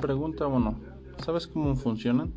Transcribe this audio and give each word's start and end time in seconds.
Pregunta 0.00 0.46
1. 0.46 0.74
¿Sabes 1.22 1.46
cómo 1.46 1.76
funcionan? 1.76 2.32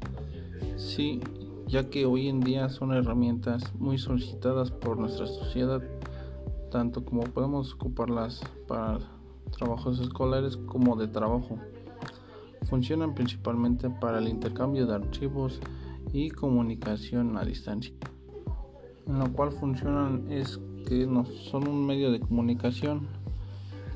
Sí, 0.76 1.22
ya 1.66 1.90
que 1.90 2.06
hoy 2.06 2.28
en 2.28 2.42
día 2.42 2.68
son 2.68 2.92
herramientas 2.92 3.74
muy 3.76 3.98
solicitadas 3.98 4.70
por 4.70 4.98
nuestra 4.98 5.28
sociedad, 5.28 5.82
tanto 6.72 7.06
como 7.06 7.22
podemos 7.22 7.74
ocuparlas 7.74 8.42
para 8.68 9.00
trabajos 9.58 10.02
escolares 10.02 10.58
como 10.58 10.98
de 10.98 11.08
trabajo. 11.08 11.58
Funcionan 12.64 13.16
principalmente 13.16 13.90
para 13.90 14.20
el 14.20 14.28
intercambio 14.28 14.86
de 14.86 14.96
archivos 14.96 15.62
y 16.12 16.32
comunicación 16.32 17.38
a 17.38 17.46
distancia. 17.46 17.94
En 19.08 19.20
lo 19.20 19.32
cual 19.32 19.54
funcionan 19.54 20.30
es 20.30 20.60
que 20.86 21.08
no 21.08 21.24
son 21.24 21.70
un 21.70 21.86
medio 21.86 22.12
de 22.12 22.20
comunicación. 22.20 23.08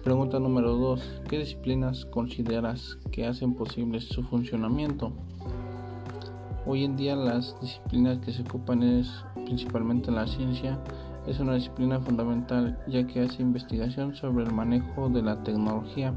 Pregunta 0.08 0.40
número 0.40 0.74
2. 0.78 1.24
¿Qué 1.28 1.38
disciplinas 1.38 2.06
consideras 2.06 2.98
que 3.12 3.26
hacen 3.26 3.54
posible 3.56 4.00
su 4.00 4.24
funcionamiento? 4.24 5.12
Hoy 6.66 6.86
en 6.86 6.96
día 6.96 7.14
las 7.18 7.60
disciplinas 7.60 8.20
que 8.20 8.32
se 8.32 8.44
ocupan 8.44 8.84
es 8.84 9.26
principalmente 9.44 10.10
la 10.10 10.26
ciencia, 10.26 10.80
es 11.28 11.42
una 11.42 11.56
disciplina 11.56 12.00
fundamental 12.00 12.80
ya 12.88 13.06
que 13.06 13.20
hace 13.20 13.42
investigación 13.42 14.16
sobre 14.16 14.46
el 14.46 14.54
manejo 14.54 15.10
de 15.10 15.24
la 15.24 15.44
tecnología, 15.44 16.14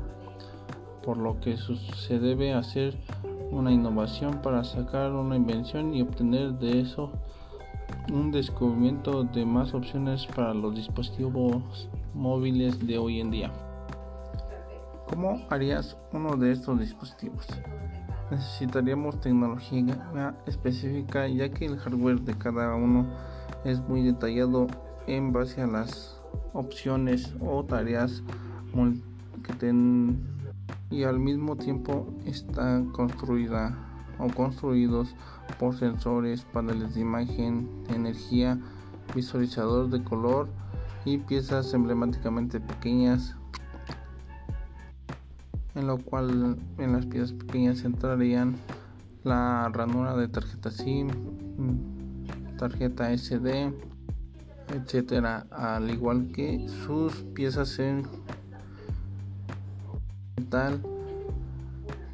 por 1.02 1.16
lo 1.16 1.40
que 1.40 1.56
se 1.56 2.20
debe 2.20 2.54
hacer 2.54 2.96
una 3.50 3.72
innovación 3.72 4.40
para 4.40 4.62
sacar 4.62 5.10
una 5.10 5.34
invención 5.34 5.92
y 5.94 6.02
obtener 6.02 6.52
de 6.60 6.78
eso 6.78 7.10
un 8.12 8.30
descubrimiento 8.30 9.24
de 9.24 9.44
más 9.44 9.74
opciones 9.74 10.26
para 10.26 10.54
los 10.54 10.76
dispositivos 10.76 11.88
móviles 12.14 12.86
de 12.86 12.96
hoy 12.96 13.18
en 13.18 13.32
día. 13.32 13.52
¿Cómo 15.10 15.44
harías 15.50 15.96
uno 16.12 16.36
de 16.36 16.52
estos 16.52 16.78
dispositivos? 16.78 17.46
necesitaríamos 18.30 19.20
tecnología 19.20 20.36
específica 20.46 21.26
ya 21.26 21.48
que 21.48 21.66
el 21.66 21.78
hardware 21.78 22.20
de 22.20 22.38
cada 22.38 22.74
uno 22.76 23.06
es 23.64 23.80
muy 23.80 24.02
detallado 24.02 24.68
en 25.06 25.32
base 25.32 25.62
a 25.62 25.66
las 25.66 26.16
opciones 26.52 27.34
o 27.40 27.64
tareas 27.64 28.22
que 29.42 29.52
ten 29.54 30.20
y 30.90 31.04
al 31.04 31.18
mismo 31.18 31.56
tiempo 31.56 32.06
está 32.24 32.82
construida 32.92 33.76
o 34.18 34.28
construidos 34.28 35.14
por 35.58 35.76
sensores, 35.76 36.44
paneles 36.44 36.94
de 36.94 37.00
imagen, 37.00 37.68
energía, 37.88 38.58
visualizador 39.14 39.88
de 39.88 40.04
color 40.04 40.48
y 41.04 41.18
piezas 41.18 41.72
emblemáticamente 41.74 42.60
pequeñas 42.60 43.34
en 45.74 45.86
lo 45.86 45.98
cual 45.98 46.56
en 46.78 46.92
las 46.92 47.06
piezas 47.06 47.32
pequeñas 47.32 47.84
entrarían 47.84 48.56
la 49.24 49.68
ranura 49.72 50.16
de 50.16 50.28
tarjeta 50.28 50.70
SIM, 50.70 51.08
tarjeta 52.58 53.16
SD, 53.16 53.72
etcétera, 54.74 55.46
al 55.50 55.90
igual 55.90 56.30
que 56.32 56.66
sus 56.86 57.14
piezas 57.34 57.78
en 57.78 58.06
metal, 60.36 60.80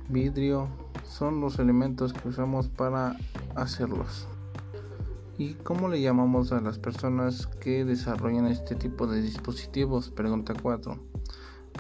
vidrio, 0.09 0.69
son 1.05 1.41
los 1.41 1.59
elementos 1.59 2.13
que 2.13 2.29
usamos 2.29 2.69
para 2.69 3.17
hacerlos. 3.55 4.29
¿Y 5.39 5.55
cómo 5.55 5.89
le 5.89 6.01
llamamos 6.01 6.53
a 6.53 6.61
las 6.61 6.79
personas 6.79 7.47
que 7.47 7.85
desarrollan 7.85 8.47
este 8.47 8.75
tipo 8.75 9.07
de 9.07 9.21
dispositivos? 9.21 10.11
Pregunta 10.11 10.55
4. 10.61 10.99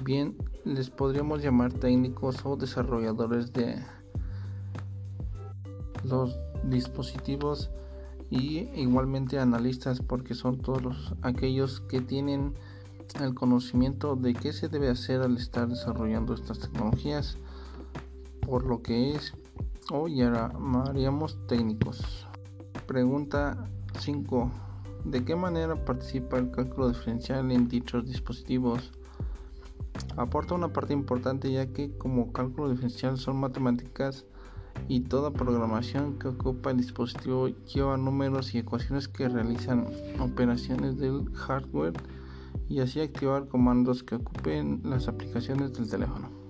Bien, 0.02 0.36
les 0.64 0.90
podríamos 0.90 1.42
llamar 1.42 1.72
técnicos 1.72 2.44
o 2.44 2.56
desarrolladores 2.56 3.52
de 3.52 3.76
los 6.04 6.38
dispositivos 6.64 7.70
y 8.30 8.68
igualmente 8.74 9.38
analistas 9.38 10.00
porque 10.00 10.34
son 10.34 10.58
todos 10.58 11.14
aquellos 11.22 11.80
que 11.80 12.00
tienen 12.00 12.54
el 13.20 13.34
conocimiento 13.34 14.16
de 14.16 14.34
qué 14.34 14.52
se 14.52 14.68
debe 14.68 14.88
hacer 14.90 15.22
al 15.22 15.36
estar 15.36 15.68
desarrollando 15.68 16.34
estas 16.34 16.58
tecnologías 16.58 17.38
por 18.40 18.64
lo 18.64 18.82
que 18.82 19.12
es 19.12 19.32
o 19.90 20.08
llamaríamos 20.08 21.38
técnicos 21.46 22.26
pregunta 22.86 23.68
5 24.00 24.50
¿de 25.04 25.24
qué 25.24 25.36
manera 25.36 25.76
participa 25.84 26.38
el 26.38 26.50
cálculo 26.50 26.88
diferencial 26.88 27.50
en 27.52 27.68
dichos 27.68 28.04
dispositivos? 28.04 28.92
Aporta 30.16 30.54
una 30.54 30.72
parte 30.72 30.92
importante 30.92 31.50
ya 31.52 31.72
que 31.72 31.96
como 31.96 32.32
cálculo 32.32 32.70
diferencial 32.70 33.18
son 33.18 33.36
matemáticas 33.36 34.24
y 34.88 35.00
toda 35.00 35.30
programación 35.32 36.18
que 36.18 36.28
ocupa 36.28 36.70
el 36.70 36.78
dispositivo 36.78 37.48
lleva 37.48 37.96
números 37.96 38.54
y 38.54 38.58
ecuaciones 38.58 39.08
que 39.08 39.28
realizan 39.28 39.86
operaciones 40.20 40.98
del 40.98 41.30
hardware 41.34 41.94
y 42.68 42.80
así 42.80 43.00
activar 43.00 43.48
comandos 43.48 44.02
que 44.02 44.16
ocupen 44.16 44.80
las 44.84 45.08
aplicaciones 45.08 45.72
del 45.72 45.88
teléfono. 45.88 46.45